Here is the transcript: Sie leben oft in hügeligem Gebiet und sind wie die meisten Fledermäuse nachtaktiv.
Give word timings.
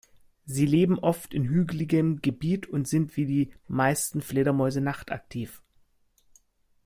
Sie 0.47 0.65
leben 0.65 0.97
oft 0.97 1.31
in 1.31 1.43
hügeligem 1.45 2.23
Gebiet 2.23 2.65
und 2.67 2.87
sind 2.87 3.17
wie 3.17 3.27
die 3.27 3.53
meisten 3.67 4.21
Fledermäuse 4.21 4.81
nachtaktiv. 4.81 5.61